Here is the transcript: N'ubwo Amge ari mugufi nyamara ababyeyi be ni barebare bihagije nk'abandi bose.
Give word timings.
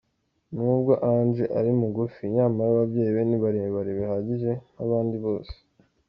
N'ubwo 0.53 0.93
Amge 1.09 1.45
ari 1.59 1.71
mugufi 1.79 2.21
nyamara 2.35 2.69
ababyeyi 2.73 3.11
be 3.15 3.21
ni 3.29 3.37
barebare 3.43 3.91
bihagije 3.99 4.51
nk'abandi 4.73 5.15
bose. 5.25 5.55